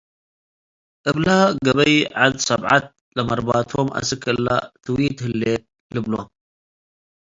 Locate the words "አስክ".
3.99-4.23